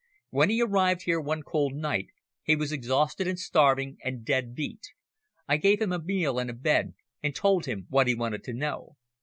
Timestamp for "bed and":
6.53-7.35